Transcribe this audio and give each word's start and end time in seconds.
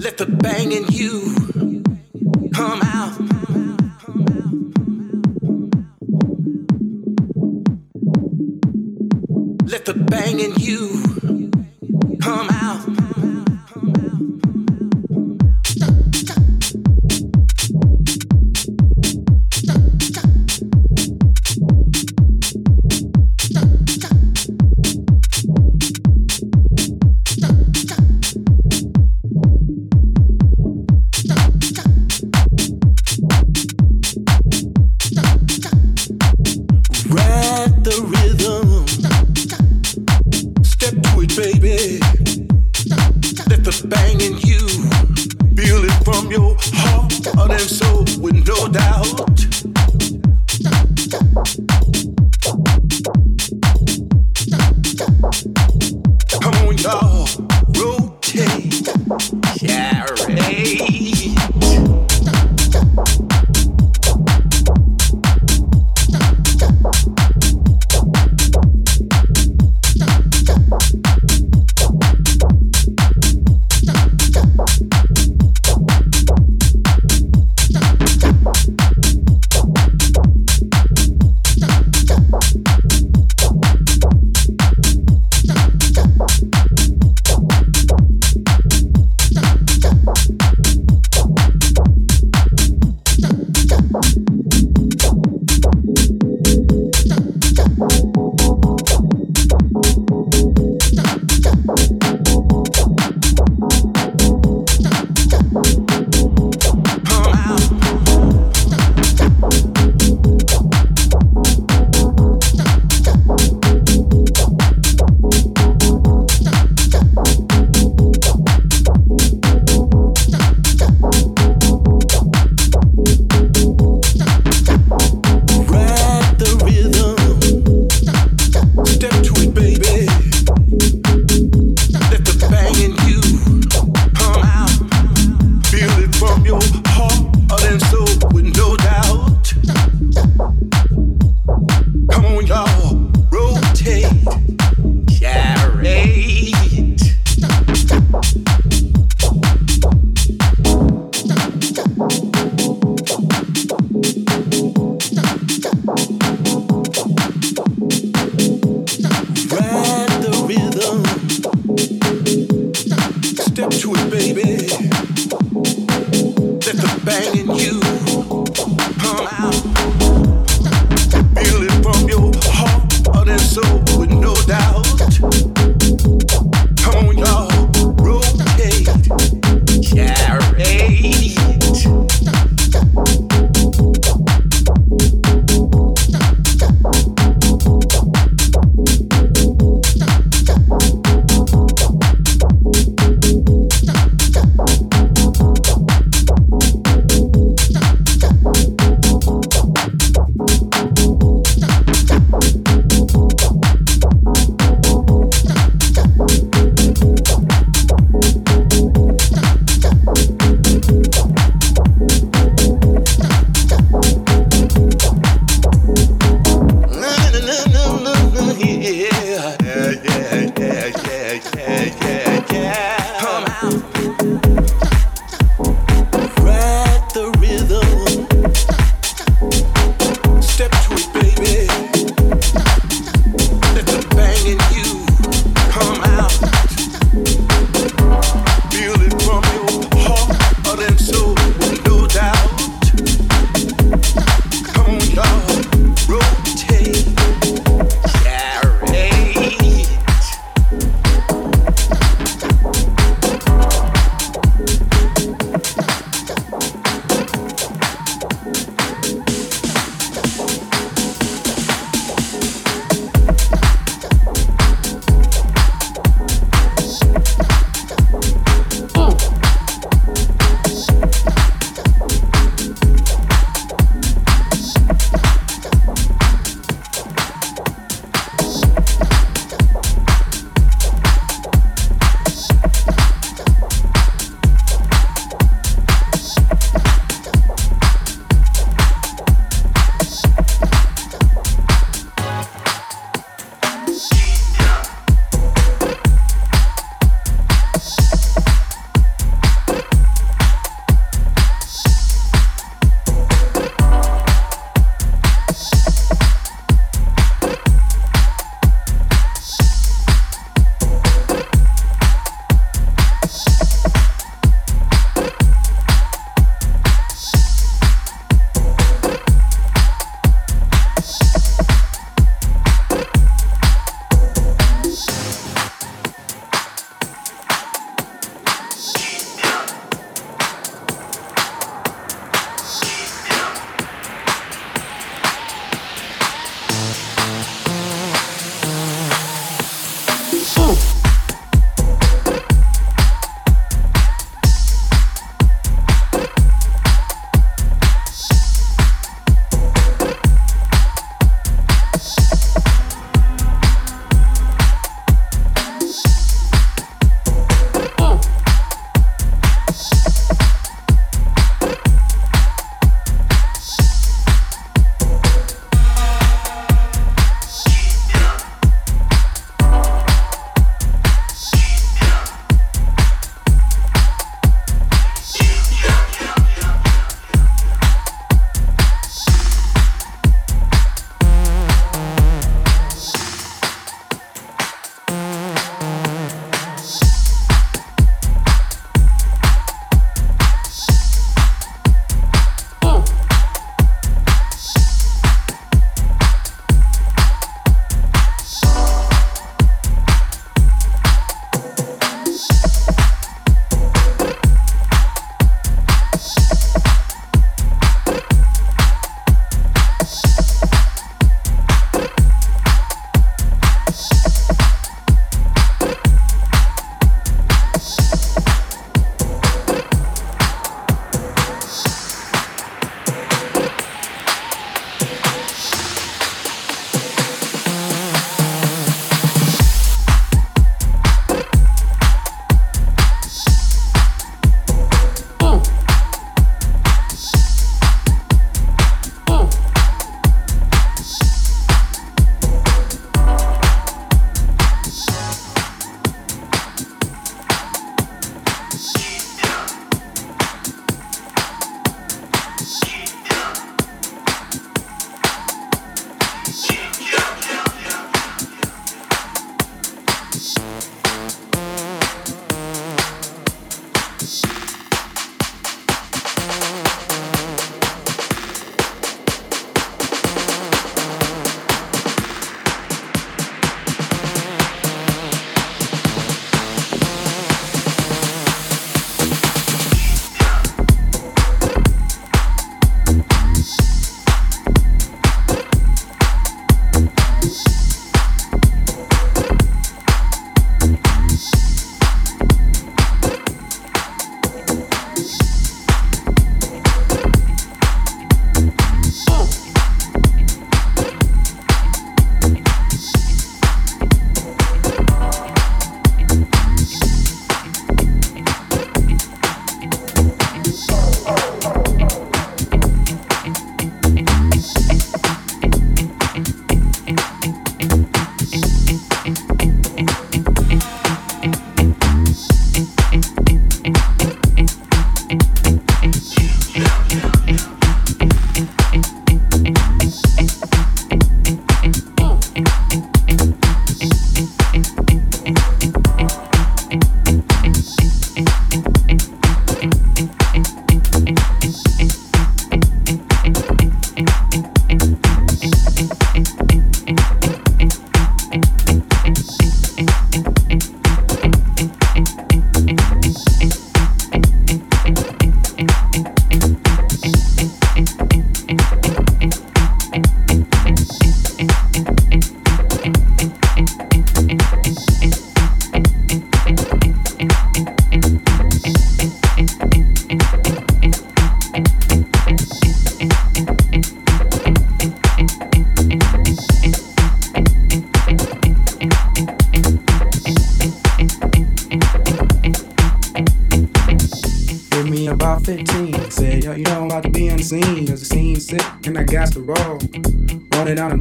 Let 0.00 0.16
the 0.16 0.26
bang 0.26 0.70
in 0.70 0.84
you 0.90 1.34
come 2.52 2.80
out. 2.82 3.18
Let 9.68 9.86
the 9.86 9.94
bang 9.94 10.38
in 10.38 10.54
you 10.56 11.02
come 12.20 12.48
out. 12.48 12.97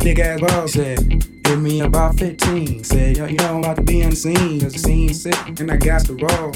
Big 0.08 0.20
ass 0.20 0.40
balls. 0.40 0.72
Said, 0.72 1.44
give 1.44 1.62
me 1.62 1.82
about 1.82 2.18
15. 2.18 2.82
Said, 2.86 3.18
yo, 3.18 3.26
you 3.26 3.36
know 3.36 3.56
I'm 3.56 3.60
about 3.60 3.76
to 3.76 3.82
be 3.82 4.06
on 4.06 4.12
the 4.12 4.16
scene. 4.16 4.62
Cause 4.62 4.72
the 4.72 4.80
scene's 4.80 5.22
sick 5.22 5.60
and 5.60 5.70
I 5.70 5.76
got 5.76 6.06
to 6.06 6.14
roll. 6.14 6.54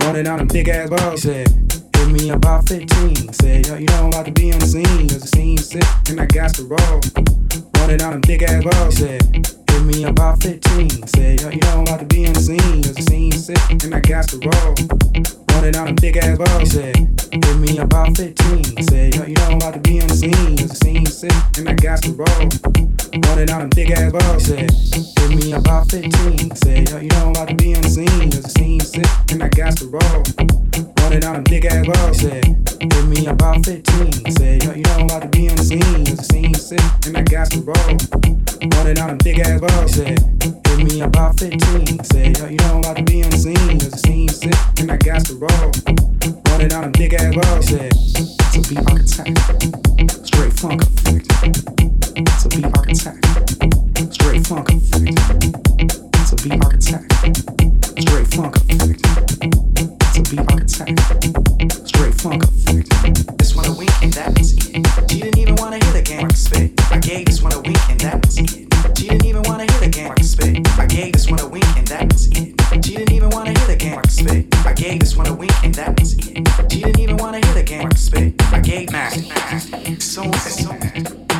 Running 0.00 0.24
down 0.24 0.38
them 0.38 0.48
big 0.48 0.68
ass 0.68 0.90
balls. 0.90 1.22
Said, 1.22 1.46
give 1.92 2.10
me 2.10 2.30
about 2.30 2.68
15. 2.68 3.34
Said, 3.34 3.68
yo, 3.68 3.76
you 3.76 3.86
know 3.86 3.94
I'm 3.94 4.06
about 4.08 4.26
to 4.26 4.32
be 4.32 4.52
on 4.52 4.58
the 4.58 4.66
scene. 4.66 5.08
Cause 5.08 5.20
the 5.20 5.28
scene's 5.28 5.68
sick 5.70 5.84
and 6.08 6.20
I 6.20 6.26
got 6.26 6.54
to 6.54 6.64
roll. 6.64 7.00
Running 7.76 7.98
down 7.98 8.14
them 8.14 8.20
big 8.22 8.42
ass 8.42 8.64
balls. 8.64 8.96
Said, 8.96 9.61
Give 9.72 9.86
me 9.86 10.04
about 10.04 10.42
15. 10.42 11.06
Say, 11.08 11.36
yo, 11.36 11.48
you 11.48 11.58
know 11.60 11.80
I'm 11.80 11.82
about 11.82 12.00
to 12.00 12.04
be 12.04 12.24
in 12.24 12.34
the 12.34 12.40
scene. 12.40 12.82
Cause 12.82 12.94
the 12.94 13.02
scene's 13.08 13.46
sick 13.46 13.58
and 13.82 13.94
I 13.94 14.00
got 14.00 14.28
to 14.28 14.36
roll. 14.36 14.74
Running 15.48 15.76
out 15.76 15.88
a 15.88 15.94
big 15.94 16.18
ass 16.18 16.36
ball. 16.36 16.66
Say, 16.66 16.92
give 16.92 17.58
me 17.58 17.78
about 17.78 18.14
15. 18.14 18.84
Say, 18.84 19.10
yo, 19.16 19.24
you 19.24 19.32
know 19.32 19.48
I'm 19.48 19.56
about 19.56 19.74
to 19.74 19.80
be 19.80 19.98
in 19.98 20.06
the 20.06 20.14
scene. 20.14 20.56
Cause 20.58 20.68
the 20.68 20.76
scene's 20.76 21.18
sick 21.18 21.32
and 21.56 21.70
I 21.70 21.74
got 21.74 22.02
to 22.02 22.12
roll. 22.12 22.44
Running 23.24 23.50
out 23.50 23.62
a 23.64 23.68
big 23.74 23.90
ass 23.90 24.12
ball. 24.12 24.38
Say, 24.38 24.68
give 25.16 25.32
me 25.40 25.52
about 25.52 25.90
15. 25.90 26.54
Say, 26.56 26.84
yo, 26.84 26.98
you 27.00 27.08
know 27.08 27.24
I'm 27.24 27.30
about 27.32 27.48
to 27.48 27.54
be 27.56 27.72
in 27.72 27.80
the 27.80 27.88
scene. 27.88 28.30
Cause 28.30 28.42
the 28.44 28.52
scene's 28.52 28.92
sick 28.92 29.08
and 29.32 29.42
I 29.42 29.48
got 29.48 29.76
to 29.80 29.88
roll. 29.88 30.20
Running 31.00 31.24
out 31.24 31.36
a 31.36 31.42
big 31.48 31.64
ass 31.64 31.86
ball. 31.88 32.12
Say, 32.12 32.40
give 32.44 33.08
me 33.08 33.26
about 33.26 33.64
15. 33.64 34.36
Say, 34.36 34.58
yo, 34.60 34.74
you 34.76 34.82
know 34.84 34.96
I'm 35.00 35.08
about 35.08 35.22
to 35.22 35.28
be 35.28 35.48
in 35.48 35.56
the 35.56 35.64
scene. 35.64 36.04
Cause 36.04 36.20
the 36.20 36.28
scene's 36.28 36.60
sick 36.60 36.84
and 37.08 37.16
I 37.16 37.22
got 37.24 37.48
to 37.56 37.60
roll. 37.64 37.96
Running 38.62 38.98
out 38.98 39.10
a 39.10 39.16
big 39.16 39.40
ass 39.40 39.60
ball, 39.62 39.86
said, 39.86 40.18
give 40.64 40.82
me 40.82 41.00
about 41.02 41.38
15. 41.38 42.02
Said, 42.02 42.36
yo, 42.38 42.46
you 42.48 42.56
know 42.56 42.64
I'm 42.64 42.78
about 42.78 42.96
to 42.96 43.04
be 43.04 43.22
on 43.22 43.30
the 43.30 43.36
scene, 43.36 43.78
cause 43.78 43.90
the 43.90 43.98
scene's 43.98 44.40
sick, 44.40 44.54
and 44.80 44.90
I 44.90 44.96
got 44.96 45.24
to 45.26 45.36
roll. 45.36 45.70
Running 46.50 46.72
out 46.72 46.84
a 46.84 46.90
big 46.90 47.14
ass 47.14 47.30
ball, 47.32 47.62
said, 47.62 47.94
a 47.94 48.60
beat 48.66 48.82
architect, 48.90 49.38
straight 50.26 50.52
funk 50.58 50.82
effect. 50.82 51.30
A 52.42 52.48
beat 52.50 52.66
architect, 52.74 53.22
straight 54.10 54.42
funk 54.46 54.66
effect. 54.74 55.14
A 55.78 56.36
beat 56.42 56.58
architect, 56.58 57.06
straight 58.02 58.26
funk 58.34 58.56
effect. 58.66 58.98
A 60.18 60.22
beat 60.26 60.42
architect, 60.50 60.98
straight 61.86 62.14
funk 62.18 62.42
effect. 62.42 63.38
This 63.38 63.54
one 63.54 63.66
a 63.66 63.72
wink 63.78 63.94
and 64.02 64.12
that 64.14 64.34
it. 64.34 65.10
She 65.10 65.20
didn't 65.20 65.38
even 65.38 65.54
wanna 65.54 65.78
hear 65.84 65.92
the 65.92 66.02
game 66.02 66.30
spit. 66.30 66.72
I 66.90 66.98
gave 66.98 67.26
this 67.26 67.42
one 67.42 67.52
a 67.52 67.60
wink 67.60 67.71
I 74.28 74.72
gave 74.74 75.00
this 75.00 75.16
one 75.16 75.26
a 75.26 75.34
wink 75.34 75.52
and 75.64 75.74
that 75.74 75.98
was 75.98 76.16
it. 76.16 76.48
She 76.70 76.80
didn't 76.80 77.00
even 77.00 77.16
wanna 77.16 77.44
hear 77.44 77.54
the 77.54 77.62
game 77.62 77.88
I 77.90 77.94
spit. 77.96 78.34
I 78.52 78.60
gave 78.60 78.92
nasty, 78.92 79.30
so 79.98 80.22
nasty, 80.22 81.31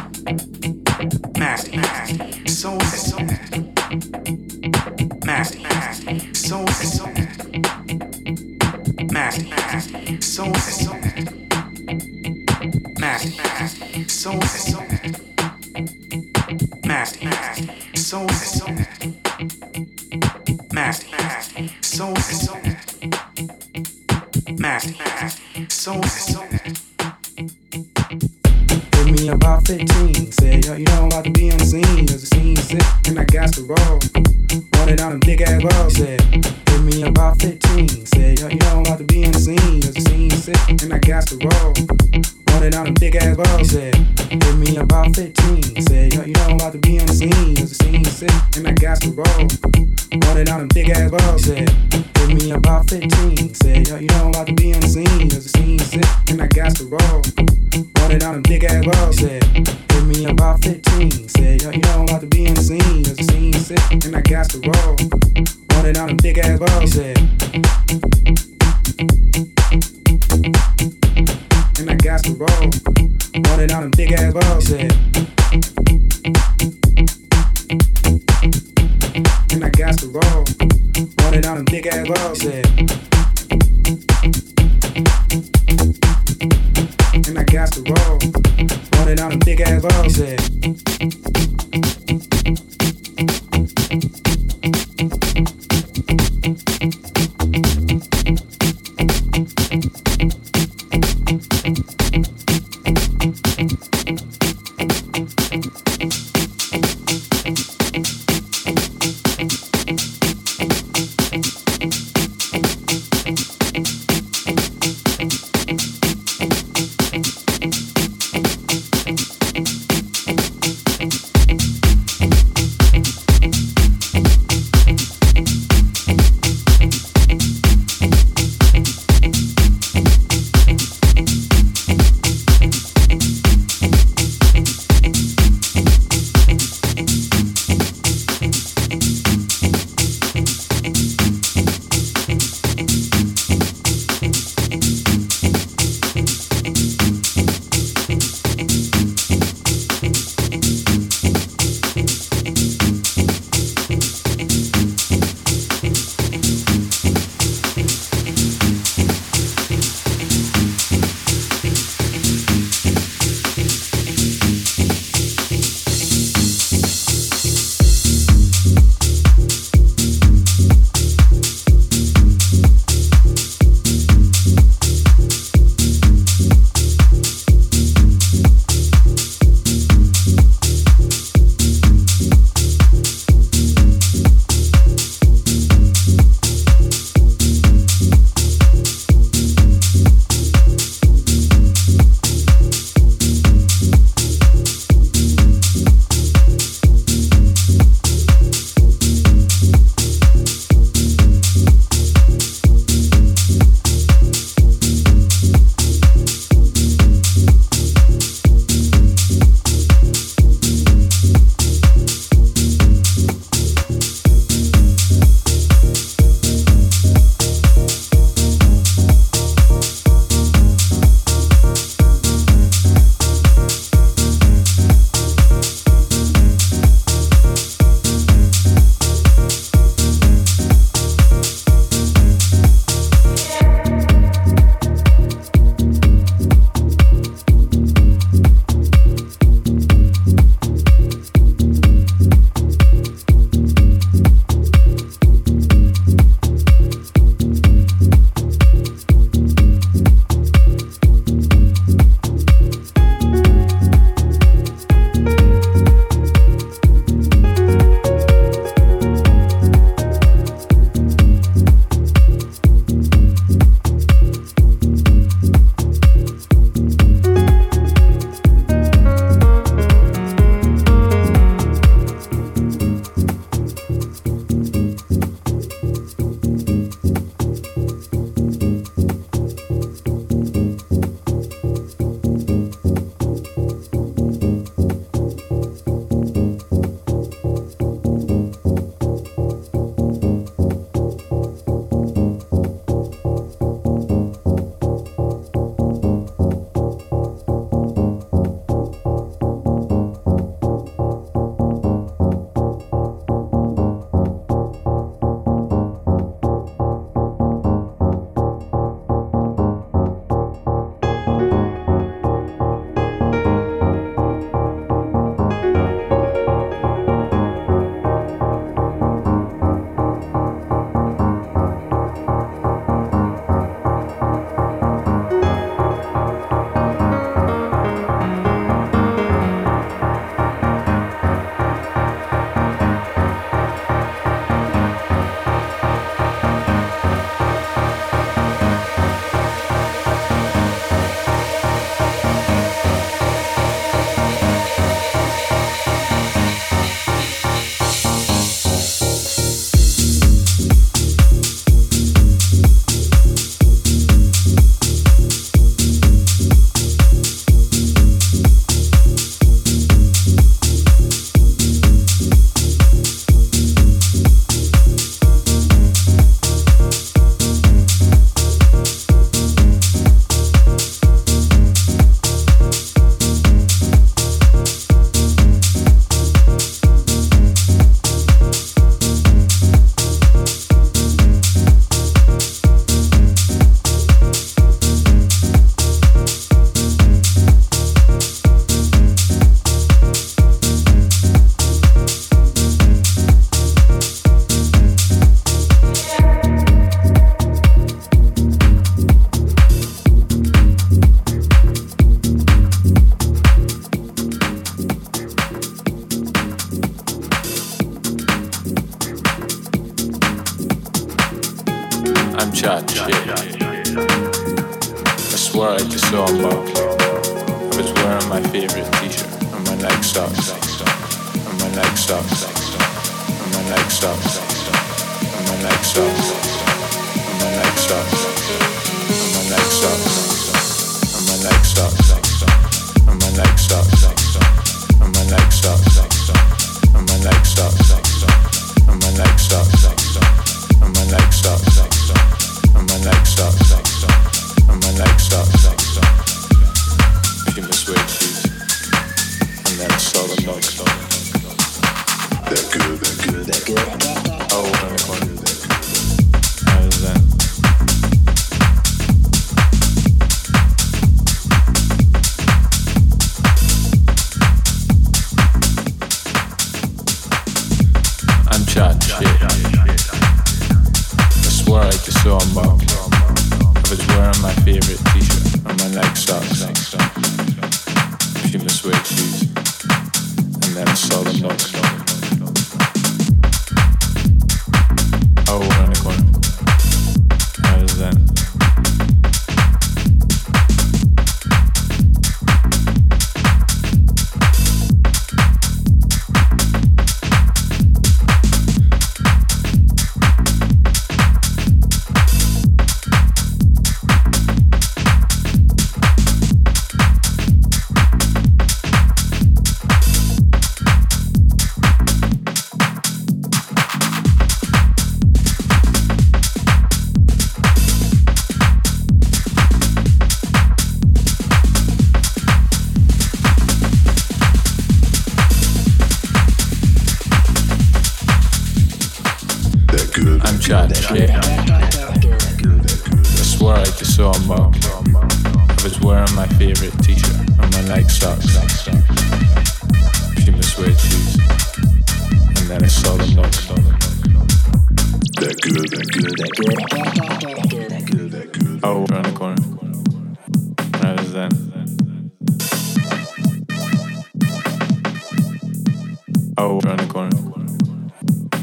Oh, 556.64 556.78
turn 556.80 556.96
the 556.96 557.06
corner. 557.08 557.36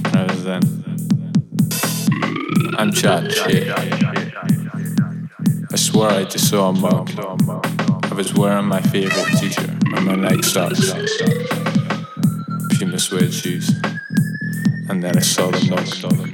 Another 0.06 0.36
Zen. 0.36 0.64
I'm 2.78 2.94
Chad. 2.94 3.30
Shit. 3.30 3.68
I 5.70 5.76
swear 5.76 6.12
I 6.12 6.24
just 6.24 6.50
saw 6.50 6.70
a 6.70 6.72
mug. 6.72 7.12
I 8.06 8.14
was 8.14 8.34
wearing 8.34 8.68
my 8.68 8.80
favorite 8.80 9.38
t-shirt 9.38 9.68
and 9.68 10.06
my 10.06 10.16
leg 10.16 10.46
starts. 10.46 10.94
Puma 12.78 13.00
suede 13.00 13.34
shoes. 13.34 13.70
And 14.88 15.04
then 15.04 15.18
I 15.18 15.20
saw 15.20 15.52
the 15.52 15.60
mug. 15.70 16.29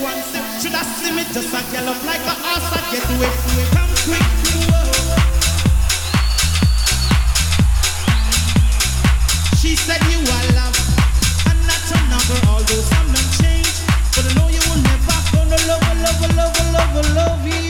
One 0.00 0.22
sip. 0.30 0.44
Should 0.62 0.74
I 0.74 0.82
slim 0.82 1.18
it 1.18 1.28
just 1.34 1.50
a 1.50 1.60
gallop 1.72 1.98
like 2.04 2.22
a 2.22 2.34
horse 2.38 2.70
I 2.70 2.80
get 2.92 3.04
away. 3.14 3.32
Come 3.74 3.92
quick. 4.06 4.28
She 9.58 9.74
said 9.74 10.00
you 10.06 10.20
are 10.22 10.46
love 10.54 10.78
and 11.50 11.60
not 11.66 11.82
a 11.90 11.98
number, 12.10 12.38
although 12.46 12.82
some 12.90 13.08
don't 13.10 13.32
change. 13.42 13.74
But 14.14 14.24
I 14.26 14.32
know 14.38 14.48
you 14.48 14.62
will 14.70 14.82
never 14.86 15.18
gonna 15.34 15.58
love, 15.66 15.82
love, 16.04 16.20
love, 16.36 16.94
love, 16.94 17.14
love 17.14 17.46
you 17.46 17.67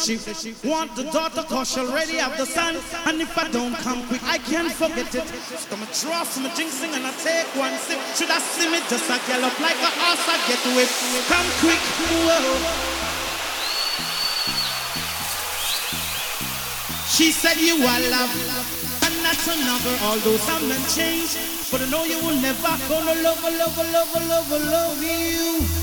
Says 0.00 0.40
she 0.40 0.56
want 0.66 0.96
the 0.96 1.04
daughter 1.12 1.42
cause 1.42 1.72
she 1.72 1.80
already 1.80 2.16
have 2.16 2.34
the 2.38 2.46
son. 2.46 2.74
And 3.04 3.20
if 3.20 3.36
I 3.36 3.50
don't 3.50 3.74
come 3.84 4.00
quick, 4.08 4.24
I 4.24 4.38
can't 4.38 4.72
forget 4.72 5.14
it. 5.14 5.28
So 5.28 5.76
I'ma 5.76 5.84
draw 6.00 6.24
some 6.24 6.48
jinxing 6.56 6.96
and 6.96 7.04
I 7.04 7.12
take 7.20 7.44
one 7.52 7.76
sip. 7.84 8.00
Should 8.16 8.32
I 8.32 8.40
slim 8.40 8.72
it 8.72 8.88
just 8.88 9.04
a 9.12 9.20
gallop 9.28 9.52
like 9.60 9.76
a 9.76 9.92
horse 10.00 10.24
I 10.24 10.40
get 10.48 10.62
whipped? 10.72 10.96
Come 11.28 11.48
quick, 11.60 11.84
whoa. 12.24 12.40
She 17.12 17.30
said 17.30 17.60
you 17.60 17.76
are 17.84 18.00
love 18.08 18.32
and 19.04 19.22
not 19.22 19.36
another, 19.52 19.94
although 20.08 20.40
some 20.48 20.66
men 20.66 20.80
change. 20.88 21.36
But 21.70 21.82
I 21.82 21.90
know 21.90 22.04
you 22.04 22.16
will 22.24 22.40
never 22.40 22.72
gonna 22.88 23.20
love, 23.20 23.44
love, 23.44 23.76
love, 23.76 24.16
love, 24.16 24.50
love 24.64 25.02
you 25.04 25.79